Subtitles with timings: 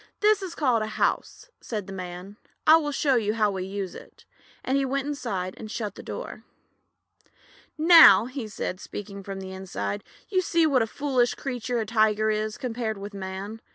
[0.19, 2.37] "This is called a house," said the Man.
[2.65, 4.25] "I will show you how we use it,"
[4.63, 6.43] and he went inside and shut the door.
[7.77, 12.57] "Now," said he, speaking from inside, "you see what a foolish creature a Tiger is
[12.57, 13.61] compared with Man.